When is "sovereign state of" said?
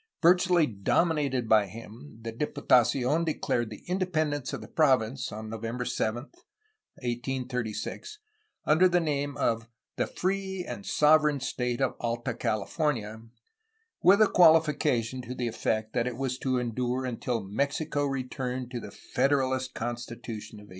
10.87-11.95